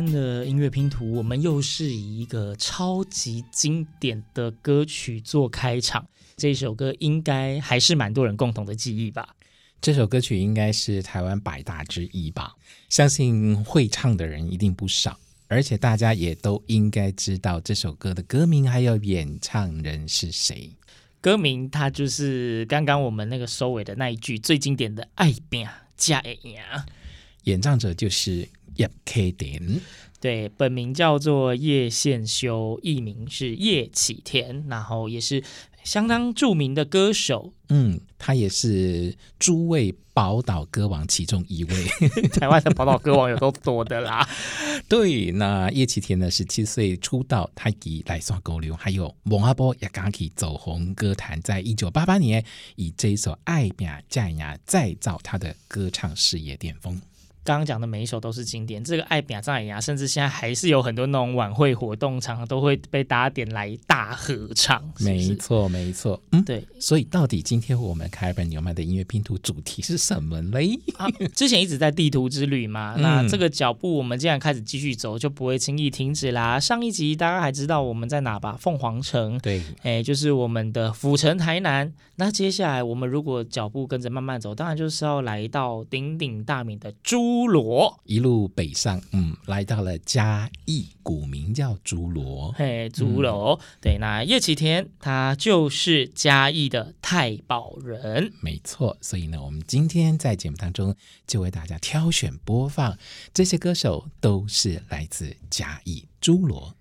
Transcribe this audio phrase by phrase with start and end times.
[0.00, 6.06] 天的音乐拼图，我们又是以一个超级经典的歌曲做开场。
[6.36, 9.34] 这首歌应该还是蛮多人共同的记忆吧？
[9.80, 12.54] 这首歌曲应该是台湾百大之一吧？
[12.88, 20.70] 相信会唱的人一定不少，而且大家也都应该知道这首歌的歌名还有演唱人是谁。
[21.20, 25.66] 歌名它就是刚刚我们那个收尾的那一句最经典的“爱拼
[25.96, 26.54] 才会赢”，
[27.42, 28.48] 演唱者就是。
[28.78, 29.80] 叶启田，
[30.20, 35.42] 对，本名叫做叶宪修，艺名是叶启田，然后也是
[35.84, 37.52] 相当著名的歌手。
[37.68, 41.84] 嗯，他也是诸位宝岛歌王其中一位。
[42.32, 44.26] 台湾的宝岛歌王有多多的啦？
[44.88, 52.44] 对，那叶启田呢，十七岁出道，他以来刷狗流，还有蒙阿波也刚起走红歌坛，在一九八八年
[52.76, 57.00] 以这一首《爱拼才会赢》再造他的歌唱事业巅峰。
[57.48, 64.78] 刚刚讲的每一首都是经典，这个爱拼才会赢，甚至现在还是有很多那种晚会活动场都会被大家点来大合唱。
[64.98, 66.62] 是是没错，没错，嗯，对。
[66.78, 70.78] 所以到底今天我们开本纽曼的音乐拼图主题是什么嘞？
[70.98, 76.60] 啊，之前一直在地图之旅嘛， 那这个脚步我们既然开始继续走，就不会轻易停止啦。
[76.60, 78.58] 上一集大家还知道我们在哪吧？
[78.60, 81.90] 凤凰城，对，哎，就是我们的府城台南。
[82.16, 87.37] 那接下来我们如果脚步跟着慢慢走，当然就是要来到鼎鼎大名的朱。
[87.38, 92.50] 诸罗一路北上，嗯，来到了嘉义，古名叫竹罗。
[92.50, 98.98] 嘿，竹罗，嗯、对，那叶启田他就是嘉义的太保人，没错。
[99.00, 100.96] 所以呢，我们今天在节目当中
[101.28, 102.98] 就为大家挑选播放
[103.32, 106.74] 这些歌手，都是来自嘉义诸罗。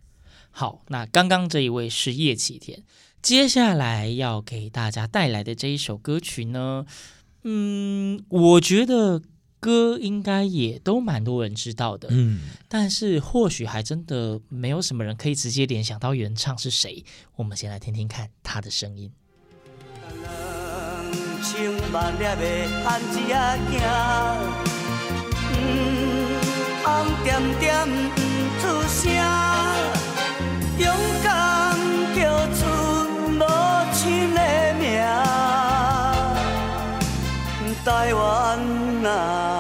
[0.50, 2.82] 好，那刚刚这一位是叶启田，
[3.22, 6.88] 接下来要给大家带来的这一首歌曲呢，
[7.44, 9.22] 嗯，我觉得。
[9.60, 17.04] 歌应该也都蛮多人知道的，嗯，但是或许还真的没有什么人可以直接联想到原唱是谁。
[17.36, 19.12] 我们先来听听看他的声音。
[27.24, 28.22] 点点不
[28.62, 29.12] 出声，
[30.78, 30.88] 勇
[39.08, 39.57] 敢。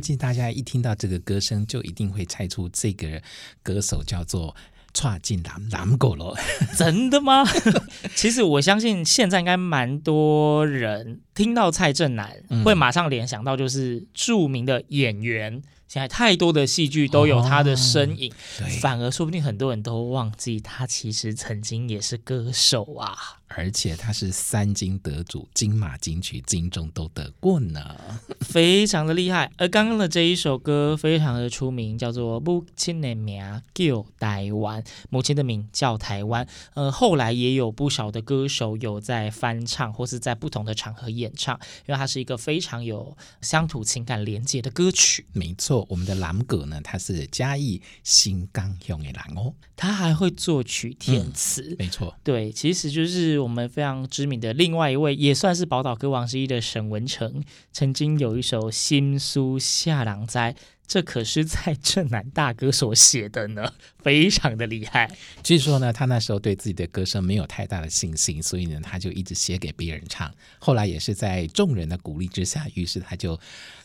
[0.00, 3.20] 估计大家一听到这个歌声，就一定会猜出这个
[3.62, 4.56] 歌手叫做。
[4.92, 6.34] 跨进蓝蓝狗了，
[6.76, 7.44] 真的吗？
[8.16, 15.62] 其实我相信现在应该蛮多人听到蔡振南，会马上联想到就是著名的演员。
[15.86, 23.39] 现在太多的戏剧都有他的身影，哦，反而说不定很多人都忘记他其实曾经也是歌手啊。
[23.56, 27.96] 而且他是三金得主，金马、金曲、金钟都得过呢，
[28.40, 29.50] 非常的厉害。
[29.56, 34.80] 而刚刚的这一首歌非常的出名，叫做《母亲的名叫台湾》，
[35.10, 36.46] 母亲的名叫台湾。
[36.74, 41.58] 呃，后来也有不少的歌手有在翻唱，或是在不同的场合演唱，
[41.88, 45.26] 因为它是一个非常有乡土情感连接的歌曲。
[45.32, 51.62] 没错，我们的蓝格呢，他是嘉义新港乡的人哦，他还会作曲填词。
[51.72, 53.39] 嗯，没错，对，其实就是。
[53.40, 57.42] 我们非常知名的另外一位，也算是宝岛歌王之一的沈文成，
[57.72, 60.52] 曾经有一首《新书下郎斋》，
[60.90, 63.72] 这可是在正南大哥所写的呢，
[64.02, 65.08] 非常的厉害。
[65.40, 70.34] 据说呢，他那时候对自己的歌声没有太大的信心，所以呢，他就一直写给别人唱。
[70.58, 73.38] 后来也是在众人的鼓励之下，于是他就。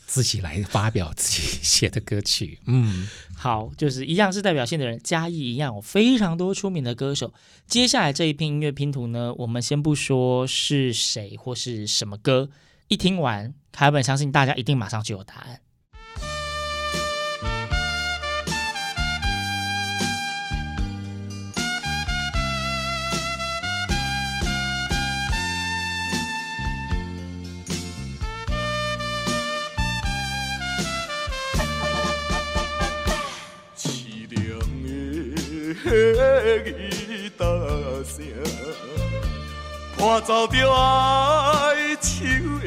[0.08, 7.34] 自己来发表自己 写的歌曲，嗯，好，就是一样是代表性的人，嘉义一样有非常多出名的歌手。
[7.66, 12.52] 接下来这一篇音乐拼图呢，我们先不说是谁或是什么歌，
[12.88, 15.62] 一听完，凯本相信大家一定马上就有答案。
[36.64, 37.44] 吉他
[38.06, 38.24] 声，
[39.98, 42.08] 伴奏着哀愁
[42.60, 42.66] 的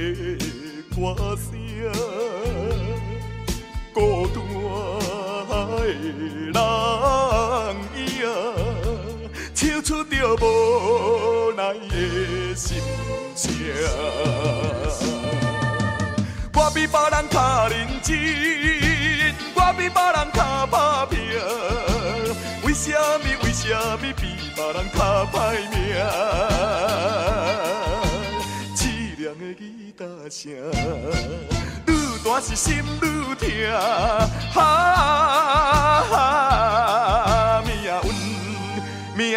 [0.94, 1.46] 歌声，
[3.94, 3.96] 孤
[4.28, 4.36] 单
[5.48, 5.52] 的
[6.52, 6.56] 人
[7.96, 7.98] 影，
[9.54, 10.44] 唱出着无
[11.56, 12.66] 奈的心
[13.34, 13.46] 声。
[16.54, 18.16] 我比别人较认真，
[19.54, 21.18] 我比别人较打拼。
[22.68, 22.98] 为什么？
[23.44, 24.12] 为什么比
[24.54, 25.36] 别人较歹
[25.70, 25.74] 命？
[28.76, 29.64] 凄凉的吉
[29.96, 30.52] 他声，
[31.86, 31.88] 愈
[32.22, 33.06] 弹是心愈
[33.40, 33.42] 痛。
[34.52, 36.12] 哈，
[37.64, 37.88] 命运，
[39.16, 39.36] 命运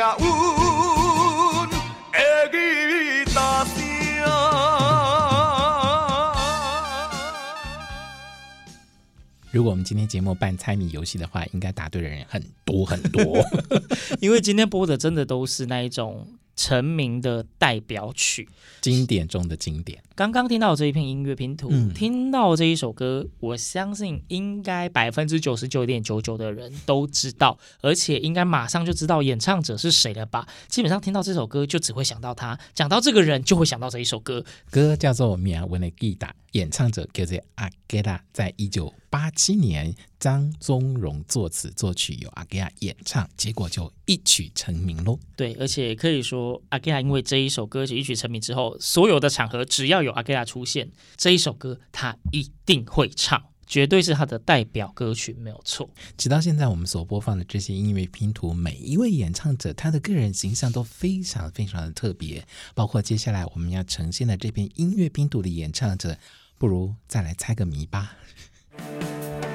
[9.52, 13.46] 如果我们今天节目办猜谜游戏的话，应该答对的人很多很多，
[14.22, 16.26] 因为今天播的真的都是那一种
[16.56, 18.48] 成名的代表曲，
[18.82, 20.02] 经典中的经典。
[20.14, 30.48] 刚刚听到这一片音乐拼图，嗯、听到这一首歌，我相信应该百分之九十九点九九的人都知道，而且应该马上就知道演唱者是谁了吧？
[30.68, 34.44] 基本上听到这首歌就只会想到他，讲到这个人就会想到这一首歌。
[34.70, 45.18] 歌叫做《命运的吉他》，演唱者叫做阿吉拉，在一九八七年张宗荣作词作曲，由阿吉拉演唱，结果就一曲成名喽。
[45.36, 55.90] 对，而且可以说阿吉拉因为这一首歌曲一曲成名之后，所有的场合只要有阿吉拉出现这一首歌，他一定会唱，绝对是他的代表歌曲，没有错。
[56.18, 66.18] 直到现在，我们所播放的这些音乐拼图，每一位演唱者他的个人形象都非常非常的特别，包括接下来我们要呈现的这篇音乐拼图的演唱者，
[66.58, 68.16] 不如再来猜个谜吧。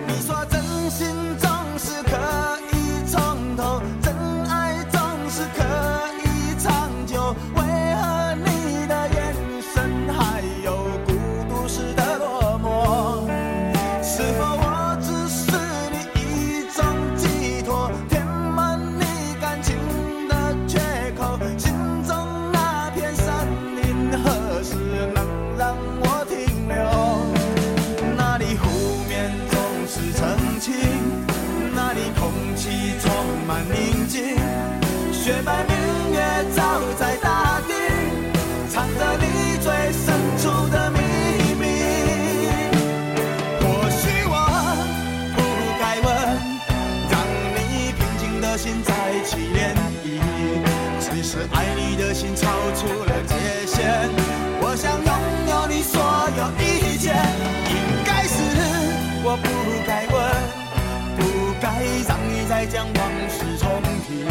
[0.08, 1.06] 你说真心
[62.64, 64.24] 将往事重提，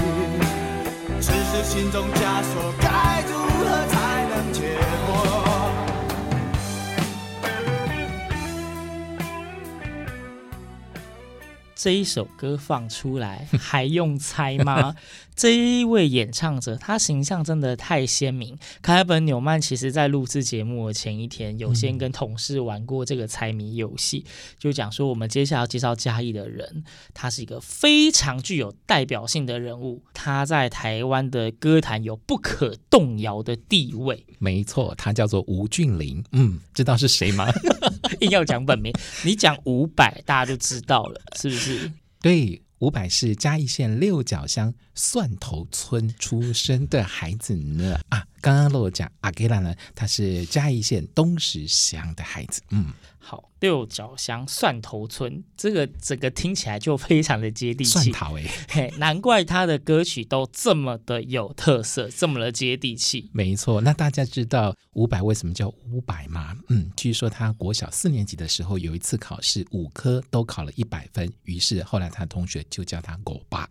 [1.21, 5.11] 只是心中枷锁该如何才能解脱？
[11.75, 14.95] 这一首歌放出来还用猜吗？
[15.35, 18.57] 这一位演唱者，他形象真的太鲜明。
[18.81, 24.25] 凯本纽曼其实在录制节目的前一天，有先跟同事玩过这个猜谜游戏，
[24.57, 34.25] 就讲说我们接下来要介绍嘉义的人，他是一个非常具有代表性的人物，他在台湾的歌坛有不可动摇的地位。
[34.39, 36.23] 没错，他叫做吴俊霖。
[36.31, 37.47] 嗯，知道是谁吗？
[38.21, 38.93] 硬要讲本名，
[39.25, 41.91] 你讲五百，大家就知道了，是不是？
[42.21, 42.61] 对。
[42.85, 52.93] 伍佰是嘉义县六角乡蒜头村出生的孩子呢啊，刚刚漏讲阿给拉呢，他是嘉义县东石乡的孩子，嗯。
[53.27, 57.91] 好，六角乡蒜头村，这个整个听起来就非常的接地气。
[57.91, 63.27] 蒜头哎，嘿，难怪他的歌曲都这么的有特色，这么的接地气。
[63.33, 66.55] 没错，那大家知道伍佰为什么叫伍佰吗？
[66.69, 73.69] 嗯，据说他国小四年级的时候有一次考试，五科都考了一百分，于是后来他的同学就叫他伍佰。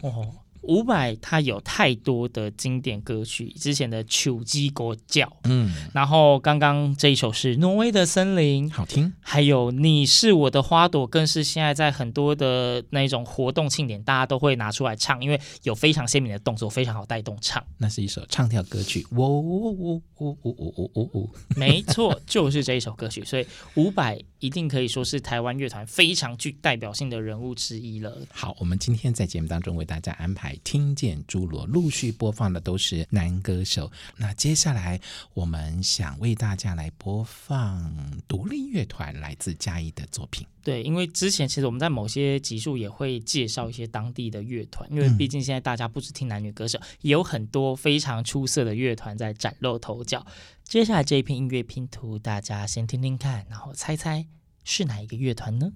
[0.00, 0.28] 哦。
[0.62, 17.60] 伍佰他有太多的经典歌曲，之前的《手机国叫》，嗯，然后刚刚这一首是《挪威的森林》，好听，还有《你是我的花朵》，更是现在在很多的那种活动庆典，大家都会拿出来唱，因为有非常鲜明的动作，非常好带动唱。
[17.78, 28.26] 那是一首唱跳歌曲，呜呜呜呜呜呜呜呜，没错，就是这一首歌曲，所以伍佰一定可以说是台湾乐团非常具代表性的人物之一了。
[28.32, 30.58] 好，我们今天在节目当中为大家安排。
[30.64, 35.00] 听见侏罗陆续播放的都是男歌手，那接下来
[35.32, 40.44] 我们想为大家来播放独立乐团来自嘉义的作品。
[40.64, 50.24] 对，因为之前其实我们在某些集数也会介绍一些当地的乐团，因为毕竟现在大家不只听男女歌手，嗯、也有很多非常出色的乐团在崭露头角。
[50.72, 54.26] 接下来这一篇音乐拼图，大家先听听看，然后猜猜
[54.64, 55.70] 是哪一个乐团呢？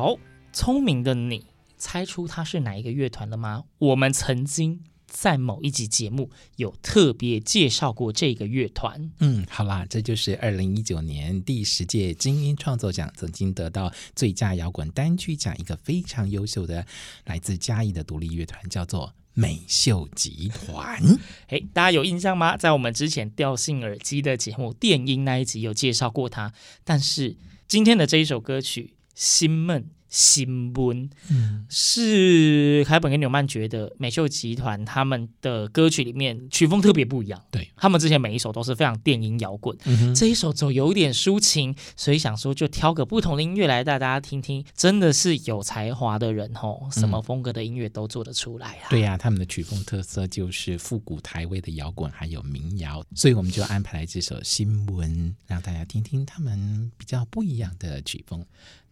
[0.00, 0.16] 好，
[0.52, 3.64] 聪明的你猜出他是哪一个乐团了吗？
[3.78, 9.10] 我们曾经在某一集节目有特别介绍过这个乐团。
[9.18, 16.86] 嗯，好啦，这就是二零一九年第十届金音创作奖曾经得到最佳摇滚单曲奖一个非常优秀的
[17.24, 21.02] 来自嘉义的独立乐团，叫做美秀集团。
[21.50, 22.56] 诶，大家有印象吗？
[22.56, 26.52] 在我们之前调性耳机的节目电音那一集有介绍过他，
[26.84, 27.36] 但是
[27.66, 28.94] 今天的这一首歌曲。
[29.18, 37.44] 心闷心闷，嗯，是凯本跟纽曼觉得美秀集团他们的歌曲里面曲风特别不一样。
[37.50, 44.64] 对，他们之前每一首都是非常电音摇滚，嗯，这一首走有点抒情，所以想说就挑个不同的音乐来带大家听听。
[44.74, 48.88] 真的是有才华的人哦，什么风格的音乐都做得出来啊。
[48.88, 58.42] 对呀，啊，他们的曲风特色就是复古台味的摇滚，还有民谣，所以我们就安排来这首新闻，让大家听听他们比较不一样的曲风。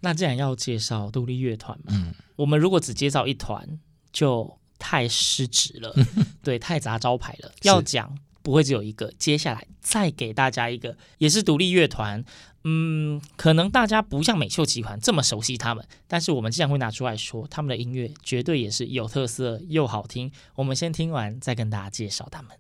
[0.01, 3.79] 那既然要介绍独立乐团嘛，嗯，我们如果只介绍一团
[4.13, 5.95] 就太失职了，
[6.43, 7.53] 对，太砸招牌了。
[7.63, 12.25] 要讲不会只有一个，接下来再给大家一个，也是独立乐团，
[12.65, 20.31] 嗯，可能大家不像美秀集团这么熟悉他们，但是我们既然会拿出来说，他们的音乐绝对也是有特色又好听。
[20.55, 22.53] 我们先听完再跟大家介绍他们。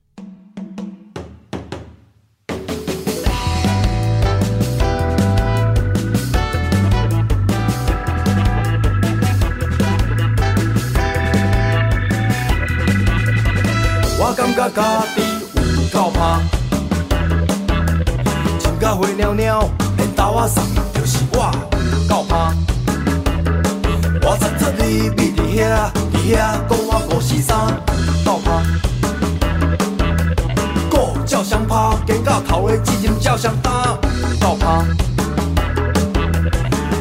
[14.66, 15.22] 感觉家己
[15.54, 16.40] 有够拍，
[18.58, 22.52] 情甲花鸟鸟，连豆仔送，就是我有够拍。
[24.22, 26.36] 我插插你咪伫遐，伫遐
[26.68, 27.56] 讲我五四三，
[28.24, 28.50] 够拍。
[31.24, 31.74] 照相拍，
[32.06, 33.72] 行到头的责任照相担。
[34.40, 34.84] 倒拍，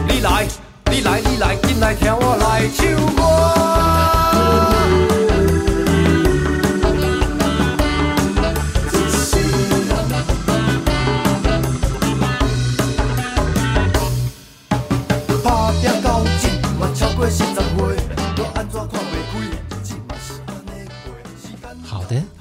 [0.07, 0.47] 你来，
[0.91, 3.84] 你来，你来，紧来听我来唱歌。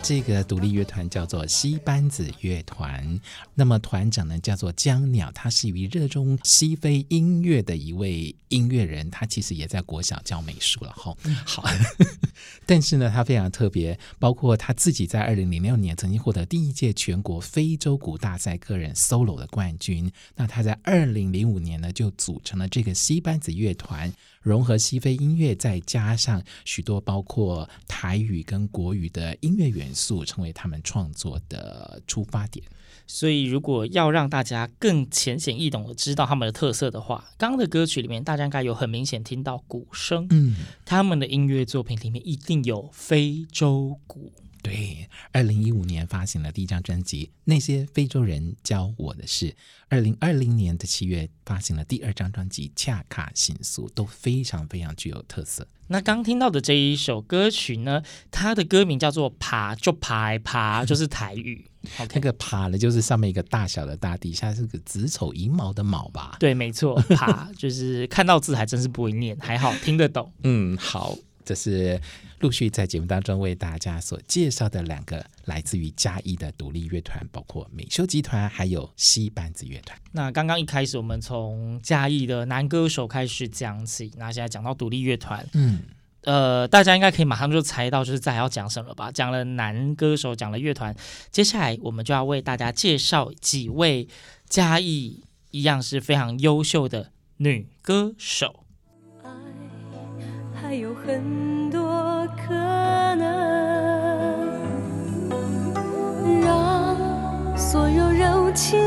[0.02, 3.18] 这个独立乐团叫做西班子乐团，
[3.54, 11.16] 那么团长呢叫做江鸟，他是一位热衷西非音乐的一位音乐人，他其实也在国小教美术了哈。
[11.46, 11.64] 好，
[12.66, 20.12] 但是呢，他非常特别，包括他自己在二零零六年曾经获得第一届全国非洲鼓大赛个人 solo 的冠军。
[20.36, 24.12] 那他在二零零五年呢就组成了这个西班子乐团。
[24.44, 32.64] 融合西非音乐，再加上许多包括台语跟国语的音乐元素，成为他们创作的出发点。
[33.06, 40.26] 所以，如果要让大家更浅显易懂的知道他们的特色的话，刚刚的歌曲里面，大家应该有很明显听到鼓声。
[40.30, 44.32] 嗯，他们的音乐作品里面一定有非洲鼓。
[44.64, 49.50] 对，二零一五年发行了第一张专辑《那些非洲人教我的事》，
[49.90, 55.68] 二零二零年的七月发行了第二张专辑《恰卡新宿》，都非常非常具有特色。
[55.88, 61.66] 那刚听到的这一首歌曲呢，它的歌名叫做“爬”，就爬爬，就是台语。
[61.98, 62.12] Okay.
[62.14, 66.38] 那个“爬”呢，就是上面一个大小的“大”，底下是个子丑寅卯的“卯”吧？
[66.40, 70.32] 对，没错，“爬”就是看到字还真是不会念，还好听得懂。
[70.44, 71.14] 嗯，好。
[71.44, 72.00] 这是
[72.40, 79.98] 陆续在节目当中为大家所介绍的两个来自于嘉义的独立乐团，包括美秀集团，还有西班子乐团。
[80.12, 85.82] 那刚刚一开始我们从嘉义的男歌手开始讲起，那现在讲到独立乐团，嗯，
[86.22, 89.10] 呃，大家应该可以马上就猜到就是再要讲什么吧？
[89.12, 90.94] 讲了男歌手，讲了乐团，
[91.30, 94.08] 接下来我们就要为大家介绍几位
[94.48, 98.63] 嘉义一样是非常优秀的女歌手。
[100.74, 102.52] 还有很多可
[103.14, 103.22] 能，
[106.42, 108.83] 让所有柔情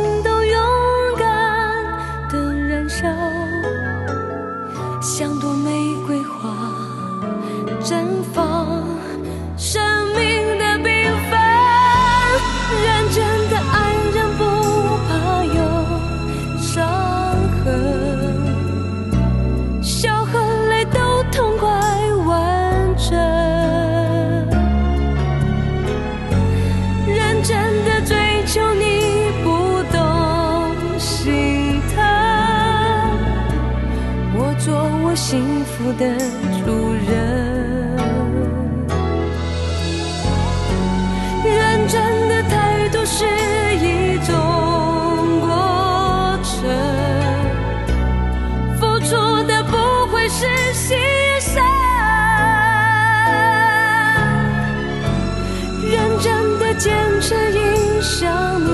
[58.20, 58.72] 想你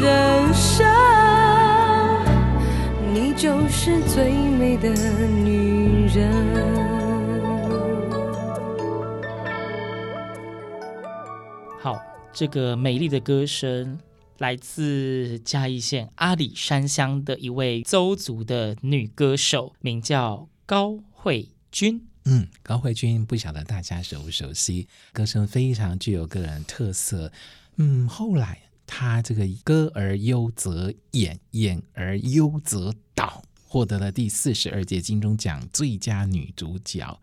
[0.00, 0.84] 人生，
[3.14, 6.28] 你就是最美的女人。
[11.78, 12.02] 好，
[12.32, 14.00] 这个美丽的歌声
[14.38, 22.04] 来自嘉义县阿里山乡的一位邹族的女歌手，名叫高慧君。
[22.24, 27.30] 嗯，高慧君不晓得大家熟不熟悉，歌声非常具有个人特色。
[27.78, 33.42] 嗯，后来她这个歌而优则演，演而优则导。
[33.70, 37.20] 获得了第四十二届金钟奖最佳女主角，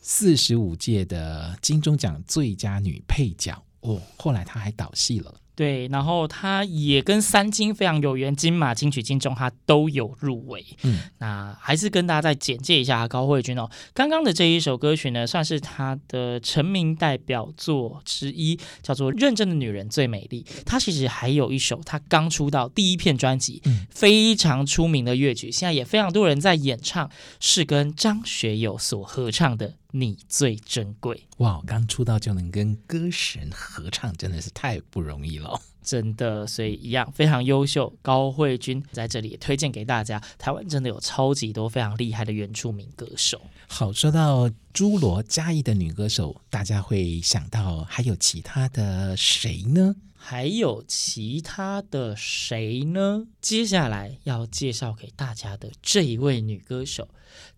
[0.00, 3.60] 四十五届的金钟奖最佳女配角。
[3.80, 5.34] 哦，后来她还导戏了。
[5.58, 10.64] 对，然后他也跟三金非常有缘，金马、金曲、金钟他都有入围。
[10.84, 13.68] 嗯，那还是跟大家再简介一下高慧君哦。
[13.92, 20.44] 刚刚的这一首歌曲呢，算是他的成名代表作之一，叫做《认真的女人最美丽》。
[20.64, 29.74] 他其实还有一首他刚出道第一片专辑，嗯，非常出名的乐曲，现在也非常多人在演唱，是跟张学友所合唱的。
[29.92, 31.62] 你最珍贵哇！
[31.66, 36.46] 刚出道就能跟歌神合唱，真的是太不容易了，真的。
[36.46, 40.22] 所以一样非常优秀，高慧君在这里也推荐给大家。
[40.36, 43.40] 台湾真的有超级多非常厉害的原住民歌手。
[43.66, 49.96] 好，说到侏罗嘉义的女歌手，大家会想到还有其他的谁呢？
[50.30, 53.24] 还有其他的谁呢？
[53.40, 57.08] 接下来要介绍给大家的这一位女歌手，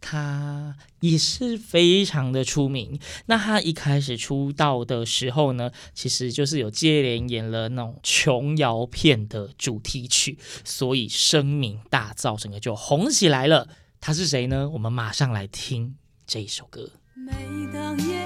[0.01, 3.01] 她也是非常的出名。
[3.27, 13.67] 那她一开始出道的时候呢，其实就是有接连演了那种琼瑶片的主题曲，所以声名大噪，整个就红起来了。
[14.01, 14.69] 她是谁呢？
[14.69, 16.93] 我们马上来听这一首歌。
[17.17, 17.33] 每
[17.73, 18.20] 当烟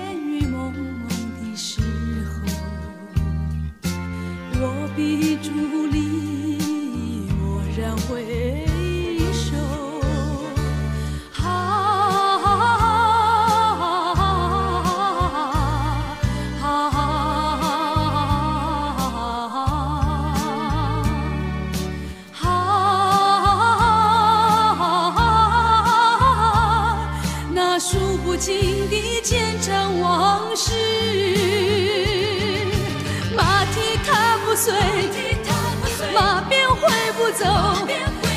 [5.44, 5.93] 闭着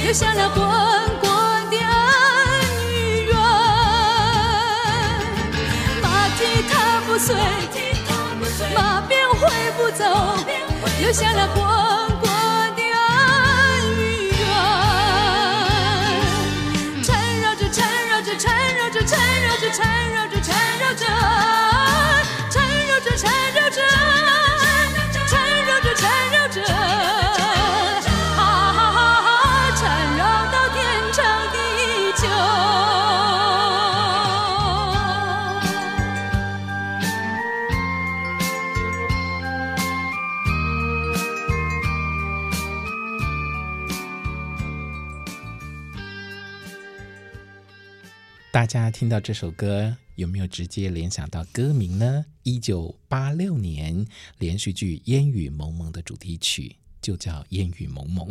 [0.08, 0.64] 留下了滚
[1.20, 1.30] 滚
[1.70, 1.86] 的恩
[2.90, 3.36] 与怨，
[6.02, 7.36] 马蹄踏不碎，
[8.74, 9.38] 马鞭挥
[9.76, 10.06] 不走，
[11.02, 11.62] 留下了滚
[12.22, 12.30] 滚
[12.78, 14.40] 的恩与怨，
[17.04, 21.04] 缠绕着，缠绕着，缠绕着，缠绕着，缠绕着，缠绕着，
[22.50, 23.67] 缠绕着，缠绕着。
[48.68, 52.26] 大家听到这首歌，有没有直接联想到歌名呢？
[52.44, 54.06] 一九八六年
[54.40, 56.76] 连续剧《烟雨蒙蒙》的主题曲。
[57.08, 58.28] 就叫《烟雨蒙蒙》，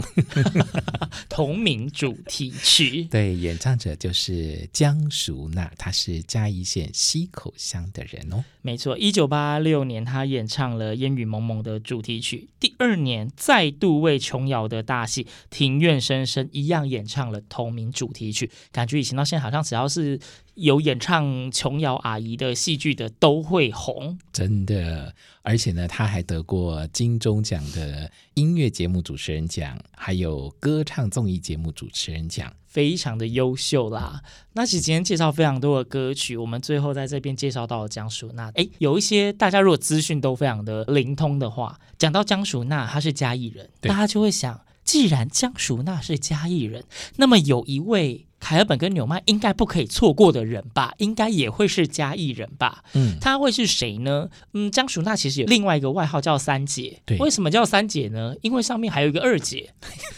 [1.30, 3.04] 同名主题曲。
[3.10, 8.44] 对，演唱者就是江淑娜，她是嘉义县溪口乡的人哦。
[8.60, 18.50] 没错，一九八六年她演唱了《烟雨蒙蒙》的主题曲，第二年再度为琼瑶的大戏《庭院深深》一样演唱了同名主题曲。
[18.70, 20.20] 感觉以前到现在，好像只要是
[20.56, 24.18] 有演唱琼瑶阿姨的戏剧的，都会红。
[24.32, 25.14] 真的。
[25.42, 34.22] 而且呢，他还得过金钟奖的音乐节目主持人奖，还有歌唱综艺节目主持人奖，非常的优秀啦。
[34.54, 38.50] 那其实今天介绍非常多的歌曲，我们最后在这边介绍到了江淑娜。
[38.54, 46.82] 诶，有一些大家如果资讯都非常的灵通的话，讲到江淑娜，她是嘉义人，大家就会想，既然江淑娜是嘉义人，
[47.16, 48.25] 那么有一位。
[48.38, 52.84] 凯尔本跟纽曼应该不可以错过的人吧，应该也会是嘉义人吧。
[52.94, 54.28] 嗯，他会是谁呢？
[54.52, 57.00] 嗯，江淑娜其实有另外一个外号叫三姐。
[57.04, 58.34] 对，为什么叫三姐呢？
[58.42, 59.72] 因为上面还有一个二姐。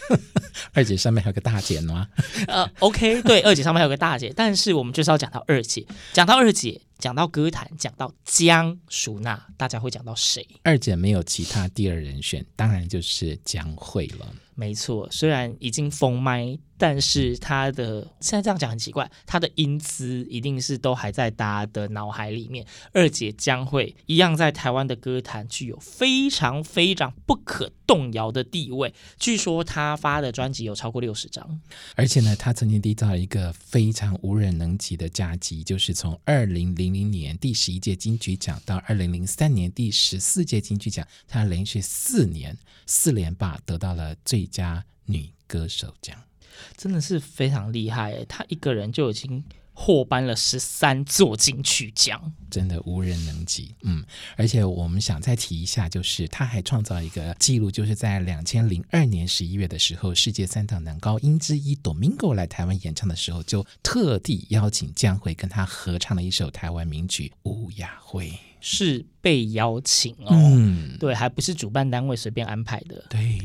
[0.73, 2.07] 二姐上面还有个大姐吗？
[2.47, 5.85] 呃，OK，对，二姐上面还有个大姐，但是我们就是要讲到二姐。
[6.11, 10.45] 讲到二姐，讲到歌坛，讲到江淑娜，大家会讲到谁？
[10.63, 14.27] 二姐没有其他第二人选，当然就是江蕙了。
[14.59, 16.59] 没错，虽然已经封麦。
[16.81, 22.65] 但是他的现在这样讲很奇怪，他的音姿一定是都还在大家的脑海里面。
[22.93, 28.93] 二姐将会一样在台湾的歌坛具有非常非常不可动摇的地位。
[29.17, 31.59] 据说他发的专辑有超过六十张，
[31.95, 46.17] 而且呢，他曾经缔造了一个非常无人能及的佳绩，就是从二零零零年第十一届金曲奖到二零零三年第十四届金曲奖，他连续四年四连霸得到了最佳女歌手奖。
[46.75, 49.41] 真的是非常厉害诶，他一个人就已经
[49.73, 53.73] 获颁了十三座金曲奖，真的无人能及。
[53.83, 54.03] 嗯，
[54.35, 68.31] 而且我们想再提一下，就是她还创造一个记录，就是在两千零二年十一月的时候，世界三大男高音之一 Domingo 来台湾演唱的时候，就特地邀请江蕙跟他合唱了一首台湾名曲《乌鸦会》。
[68.59, 73.37] 是被邀请哦，嗯，对，还不是主办单位随便安排的，对。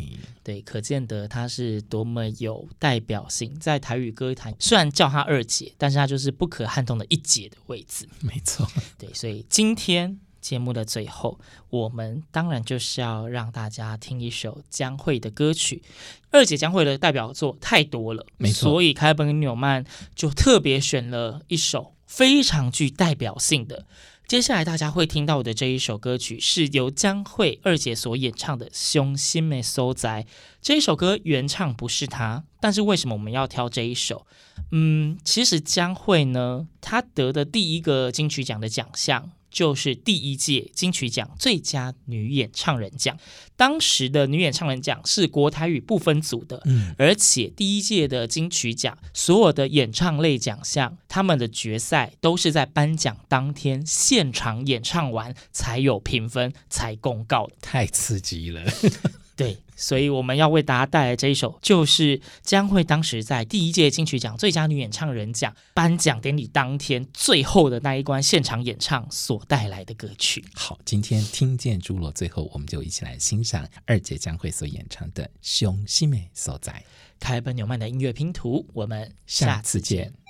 [0.45, 15.83] 对，可见得他是多么有代表性，在台语歌坛，虽然叫他二姐，但是他就是不可撼动的一姐的位置，没错，对，所以今天节目的最后，我们当然就是要让大家听一首江蕙的歌曲，
[16.31, 19.83] 二姐江蕙的代表作太多了，没错，所以凯尔本跟纽曼
[20.15, 23.87] 就特别选了一首非常具代表性的。
[24.27, 30.23] 接下来大家会听到的这一首歌曲是由江蕙二姐所演唱的《兄心没所在》。
[30.63, 34.27] 这一首歌原唱不是她，但是为什么我们要挑这一首？
[34.73, 43.17] 嗯，其实江蕙呢，她得的第一个金曲奖的奖项就是第一届金曲奖最佳女演唱人奖。
[43.57, 58.65] 当时的女演唱人奖是国台语不分组的，嗯，而且第一届的金曲奖所有的演唱类奖项，他们的决赛都是在颁奖当天现场演唱完才有评分才公告，太刺激了。
[59.37, 70.45] 对，所以我们要为大家带来这一首，就是将会当时在第一届金曲奖最佳女演唱人奖颁奖典礼当天最后的那一关现场演唱所带来的歌曲。
[70.55, 76.73] 好，今天听见朱罗，最后我们就一起来欣赏二姐将会所演唱的《熊希美所在》。
[77.21, 80.24] 开本纽曼的音乐拼图，我们下次见。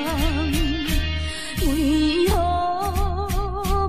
[1.63, 2.35] 为何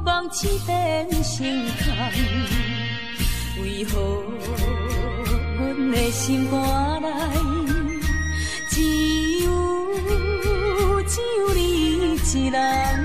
[0.06, 1.46] 梦醒变成
[1.84, 1.86] 空？
[3.62, 4.24] 为何
[5.58, 6.56] 阮的心肝
[7.02, 7.06] 内
[8.70, 8.82] 只
[9.44, 9.48] 有
[11.06, 12.97] 只有你一人？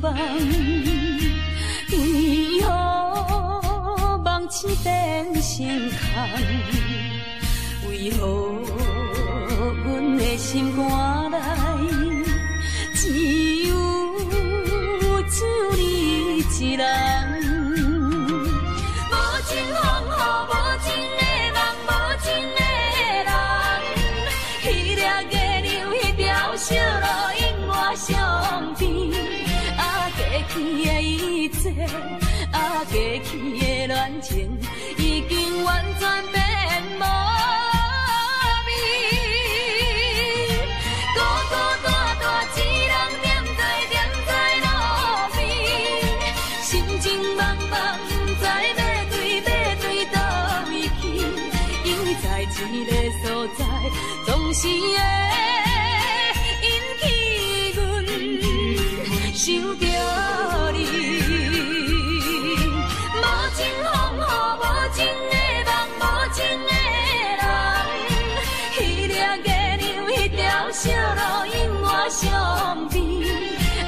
[0.00, 0.14] 梦，
[1.90, 4.86] 为何梦醒变
[5.34, 6.00] 成空？
[7.88, 8.20] 为何
[9.84, 9.86] 阮
[10.18, 11.36] 的心肝内
[12.94, 13.00] 只
[13.66, 13.70] 有
[15.30, 15.82] 只有你
[16.38, 17.07] 一人？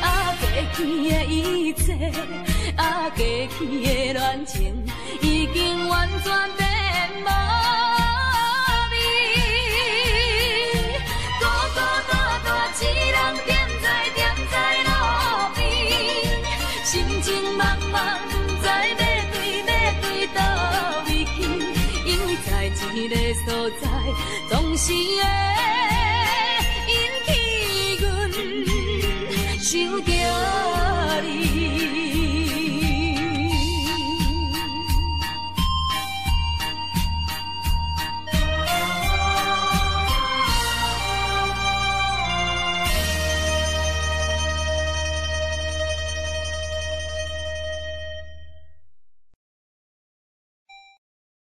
[0.02, 0.42] 啊，过
[0.74, 1.94] 去的一切，
[2.76, 4.84] 啊，过去的恋情
[5.20, 6.68] 已经完全变
[7.22, 7.26] 无
[8.90, 8.94] 味。
[11.38, 11.42] 孤
[11.74, 12.12] 孤单
[12.44, 12.48] 单
[12.80, 13.48] 一人踮
[13.80, 13.84] 在
[14.16, 14.18] 踮
[14.50, 14.90] 在路
[15.54, 15.58] 边，
[16.84, 16.90] 心
[17.22, 17.60] 情茫
[17.92, 17.96] 茫，
[18.28, 19.00] 不知要
[19.30, 19.70] 对要
[20.02, 20.38] 对倒
[21.06, 21.38] 位去。
[22.04, 23.48] 因为在一个所
[23.80, 23.82] 在，
[24.48, 25.39] 总是会。